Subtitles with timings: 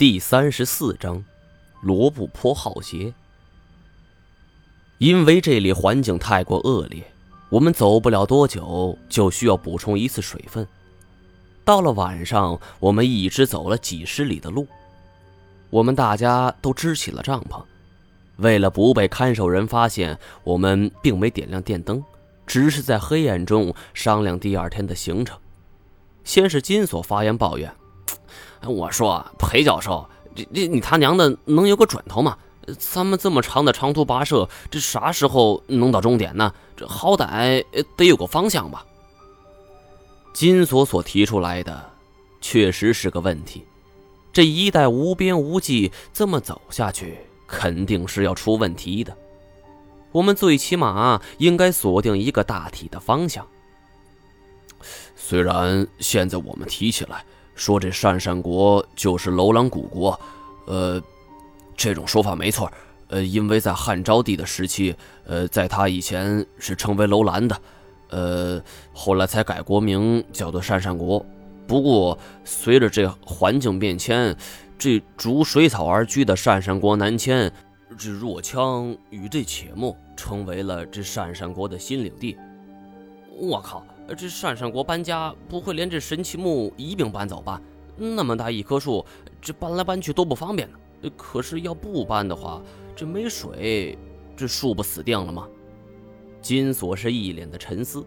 [0.00, 1.22] 第三十四章，
[1.82, 3.12] 罗布泊浩劫。
[4.96, 7.04] 因为这里环境太过恶劣，
[7.50, 10.66] 我们走不了多久就需要补充一次水分。
[11.66, 14.66] 到了晚上，我们一直走了几十里的路。
[15.68, 17.62] 我们大家都支起了帐篷，
[18.36, 22.02] 为了不被看守人发现，我们并没点亮电灯，
[22.46, 25.38] 只是在黑暗中商量第二天的行程。
[26.24, 27.70] 先是金锁发言抱怨。
[28.62, 32.36] 我说，裴教授，这这你他娘的能有个准头吗？
[32.78, 36.52] 咱们这么长的长途跋涉，这啥时候能到终点呢？
[36.76, 37.64] 这好歹
[37.96, 38.84] 得有个方向吧。
[40.32, 41.90] 金锁所提出来的，
[42.40, 43.64] 确实是个问题。
[44.32, 47.18] 这一带无边无际，这么走下去，
[47.48, 49.16] 肯定是要出问题的。
[50.12, 53.44] 我们最起码应该锁定一个大体的方向。
[55.16, 57.24] 虽然现在我们提起来。
[57.60, 60.18] 说这鄯善国就是楼兰古国，
[60.64, 60.98] 呃，
[61.76, 62.72] 这种说法没错，
[63.08, 67.60] 呃，因为在汉昭帝的时期，呃，在他以前是称为楼兰的，
[68.08, 68.62] 呃，
[68.94, 71.22] 后来才改国名叫做鄯善国。
[71.66, 74.34] 不过随着这环境变迁，
[74.78, 77.52] 这逐水草而居的鄯善国南迁，
[77.98, 82.38] 这若羌与这且末成为了这鄯善国的新领地。
[83.38, 83.84] 我靠！
[84.16, 87.60] 这鄯善国搬家不会连这神奇木一并搬走吧？
[87.96, 89.04] 那么大一棵树，
[89.40, 90.78] 这搬来搬去多不方便呢。
[91.16, 92.60] 可是要不搬的话，
[92.96, 93.96] 这没水，
[94.36, 95.48] 这树不死定了吗？
[96.42, 98.04] 金锁是一脸的沉思。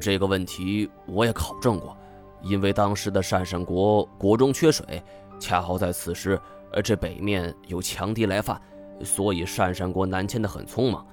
[0.00, 1.96] 这个问题我也考证过，
[2.42, 5.02] 因为当时的鄯善国国中缺水，
[5.38, 6.40] 恰好在此时，
[6.84, 8.60] 这北面有强敌来犯，
[9.02, 11.06] 所以鄯善国南迁的很匆忙。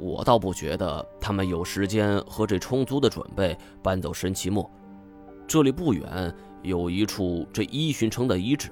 [0.00, 4.70] 我倒不觉得他们有时间和这充足的准备搬走神奇木。
[5.46, 6.32] 这里不远
[6.62, 8.70] 有一处这依循城的遗址，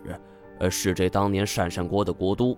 [0.61, 2.57] 呃，是这当年鄯善国的国都。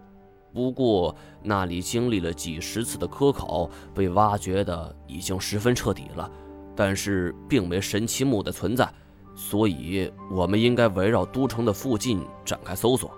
[0.52, 6.30] 不过那里经历了几十次的科考，被挖掘的已经十分彻底了，
[6.76, 8.86] 但是并没神奇木的存在，
[9.34, 13.10] 所以我们应该围绕都城的附近展开搜索。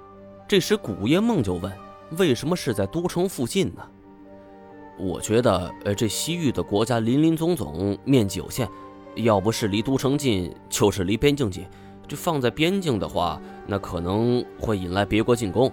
[0.47, 1.73] 这时，古夜梦就问
[2.19, 3.83] ：“为什么是在都城附近呢？”
[5.01, 8.69] 我觉得，呃，这西域的国家林林总总，面积有限，
[9.17, 11.65] 要不是离都城近，就是离边境近。
[12.07, 15.73] 这放在边境的话，那可能会引来别国进攻。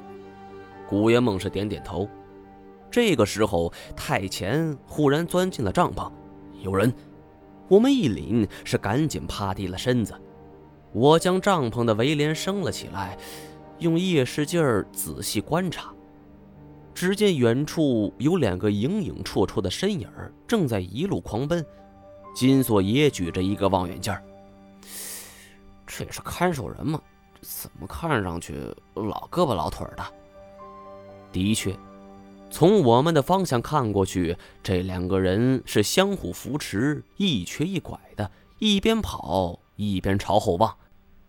[0.88, 2.08] 古爷梦是点点头。
[2.90, 6.10] 这个时候，太前忽然钻进了帐篷，
[6.62, 6.94] 有人。
[7.68, 10.14] 我们一凛，是赶紧趴低了身子。
[10.94, 13.18] 我将帐篷的围帘升了起来，
[13.80, 15.94] 用夜视镜仔细观察。
[16.98, 20.10] 只见远处有两个影影绰绰的身影
[20.48, 21.64] 正在一路狂奔。
[22.34, 24.12] 金锁也举着一个望远镜
[25.86, 27.00] 这也是看守人吗？
[27.40, 28.56] 怎么看上去
[28.96, 30.04] 老胳膊老腿的？
[31.32, 31.78] 的确，
[32.50, 40.76] 从我们的方向看过去，这两个人是相互扶持，一瘸一拐的，一边跑一边朝后望。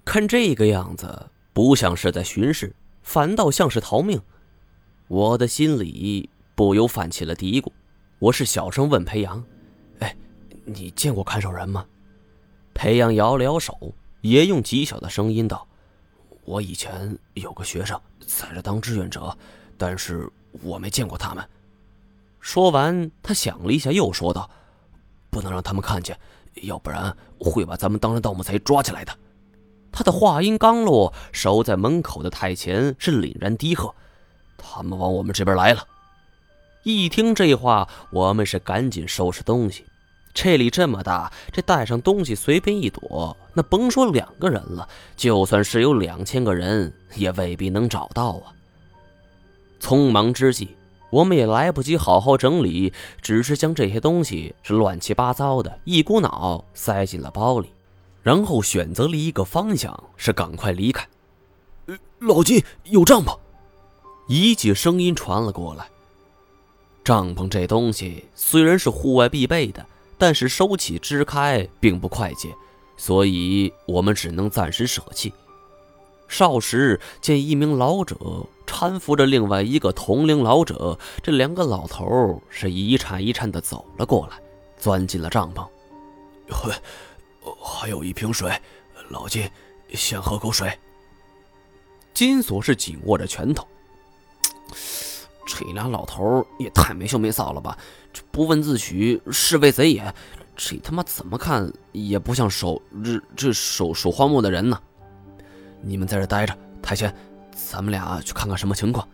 [0.03, 4.19] 看这个样子，不像是在巡视，反倒像是逃命。
[5.09, 7.73] 我的心里不由泛起了嘀咕，
[8.19, 9.43] 我是小声问裴阳
[10.01, 10.15] ：“哎，
[10.67, 11.87] 你见过看守人吗？”
[12.75, 15.67] 裴阳摇了摇手，也用极小的声音道
[16.45, 19.35] ：“我以前有个学生在这当志愿者，
[19.79, 20.31] 但是
[20.63, 21.43] 我没见过他们。”
[22.39, 24.51] 说完，他想了一下，又说道
[25.31, 26.21] ：“不能让他们看见，
[26.65, 29.19] 要不然会把咱们当成盗墓贼抓起来的。”
[29.91, 33.95] 他的话音刚落，守在门口的太前是凛然低喝。
[34.59, 35.87] 他们往我们这边来了。
[36.83, 39.85] 一听这话，我们是赶紧收拾东西。
[40.35, 48.53] 这里这么大，这带上东西随便一躲，那甭说两个人了，就算是有两千个人，也未必能找到啊。
[49.81, 50.77] 匆忙之际，
[51.11, 57.73] 我们也来不及好好整理，只是将这些东西是乱七八糟的一股脑塞进了包里，
[58.23, 61.05] 然后选择了一个方向，是赶快离开。
[62.21, 63.37] 老金有帐篷。
[64.29, 65.89] 一句声音传了过来。
[67.03, 69.85] 帐篷这东西虽然是户外必备的，
[70.19, 72.55] 但是收起支开并不快捷，
[72.99, 75.33] 所以我们只能暂时舍弃。
[76.29, 78.15] 少时见一名老者
[78.67, 84.39] 搀扶着另外一个同龄老者，这两个老头是一颤一颤的走了过来，
[84.77, 85.67] 钻进了帐篷。
[86.51, 86.79] 还，
[87.63, 88.53] 还有一瓶水，
[89.09, 89.51] 老金，
[89.95, 90.79] 先喝口水。
[92.13, 93.67] 金锁是紧握着拳头。
[95.47, 97.77] 这俩老头也太没羞没臊了吧！
[98.13, 100.15] 这不问自取，是为贼也。
[100.55, 104.79] 这他妈怎么看也不像守这这守守荒漠的人呢？
[105.81, 107.15] 你们在这待着，太监，
[107.53, 109.09] 咱们俩去看看什么情况。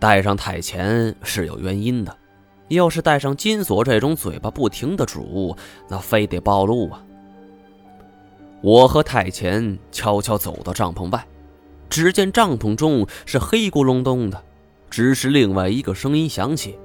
[0.00, 2.16] 带上太前是有原因的，
[2.68, 5.56] 要是带上金锁这种嘴巴不停的主，
[5.88, 7.02] 那非得暴露啊。
[8.60, 11.24] 我和太前悄悄走到帐篷外，
[11.88, 14.44] 只见帐篷中是黑咕隆咚的，
[14.90, 16.78] 只是另外一个声音响起：“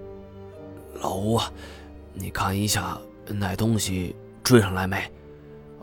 [1.02, 1.52] 老吴啊，
[2.14, 2.98] 你看一下
[3.28, 4.98] 那东西追上来没？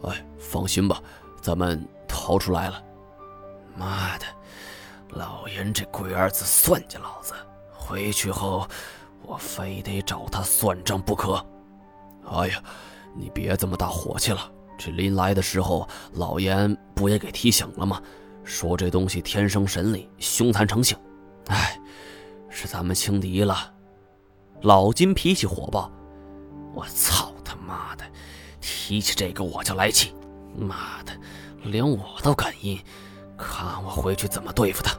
[0.03, 1.03] 哎，放心吧，
[1.41, 2.83] 咱们逃出来了。
[3.77, 4.25] 妈的，
[5.11, 7.35] 老严这龟儿子算计老子，
[7.73, 8.67] 回去后
[9.23, 11.45] 我非得找他算账不可。
[12.33, 12.63] 哎呀，
[13.15, 14.51] 你别这么大火气了。”
[14.83, 18.01] 这临来的时候，老严不也给提醒了吗？
[18.45, 20.97] 说这东西天生神力，凶残成性。
[21.47, 21.81] 哎，
[22.49, 23.73] 是咱们轻敌了。
[24.63, 25.91] 老金脾气火爆，
[26.75, 28.05] 我操他妈的！
[28.61, 30.13] 提起这个我就来气。
[30.57, 31.13] 妈的，
[31.65, 32.79] 连我都敢阴，
[33.39, 34.95] 看我回去怎么对付他。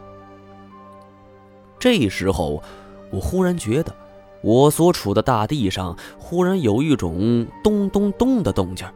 [1.78, 2.64] 这时候，
[3.12, 3.96] 我忽然觉得，
[4.42, 8.88] 我所处的大地上忽然有一种咚咚咚的动静。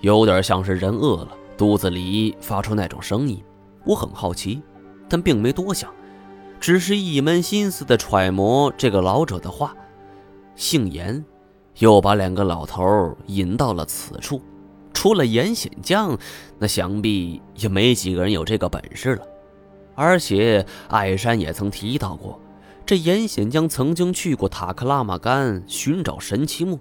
[0.00, 3.40] 有点像是人饿了，肚子里发出那种声音。
[3.84, 4.62] 我很好奇，
[5.08, 5.92] 但并没多想，
[6.60, 9.74] 只是一门心思的揣摩这个老者的话。
[10.54, 11.24] 姓严，
[11.78, 14.40] 又把两个老头引到了此处。
[14.92, 16.16] 除了严显江，
[16.58, 19.26] 那想必也没几个人有这个本事了。
[19.94, 22.38] 而且艾山也曾提到过，
[22.86, 26.78] 这严显江曾经去过塔克拉玛干寻找神奇木。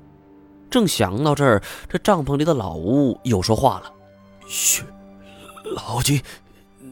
[0.70, 3.92] 正想到这儿，这帐篷里的老吴又说话了
[4.48, 4.84] ：“嘘，
[5.76, 6.22] 老金，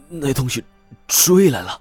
[0.09, 0.63] 那东西
[1.07, 1.79] 追来了。”